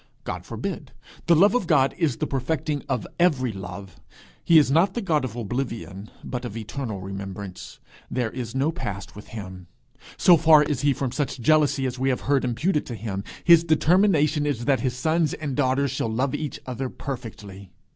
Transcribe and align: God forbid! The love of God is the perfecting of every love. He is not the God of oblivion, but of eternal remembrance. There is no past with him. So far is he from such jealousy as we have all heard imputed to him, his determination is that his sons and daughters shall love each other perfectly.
God 0.23 0.47
forbid! 0.47 0.93
The 1.27 1.35
love 1.35 1.53
of 1.53 1.67
God 1.67 1.93
is 1.95 2.17
the 2.17 2.25
perfecting 2.25 2.81
of 2.89 3.05
every 3.19 3.51
love. 3.51 3.97
He 4.43 4.57
is 4.57 4.71
not 4.71 4.95
the 4.95 5.01
God 5.01 5.23
of 5.23 5.35
oblivion, 5.35 6.09
but 6.23 6.43
of 6.43 6.57
eternal 6.57 6.99
remembrance. 7.01 7.79
There 8.09 8.31
is 8.31 8.55
no 8.55 8.71
past 8.71 9.15
with 9.15 9.27
him. 9.27 9.67
So 10.17 10.37
far 10.37 10.63
is 10.63 10.81
he 10.81 10.91
from 10.93 11.11
such 11.11 11.39
jealousy 11.39 11.85
as 11.85 11.99
we 11.99 12.09
have 12.09 12.21
all 12.21 12.27
heard 12.29 12.43
imputed 12.43 12.83
to 12.87 12.95
him, 12.95 13.23
his 13.43 13.63
determination 13.63 14.47
is 14.47 14.65
that 14.65 14.79
his 14.79 14.97
sons 14.97 15.35
and 15.35 15.55
daughters 15.55 15.91
shall 15.91 16.09
love 16.09 16.33
each 16.33 16.59
other 16.65 16.89
perfectly. 16.89 17.69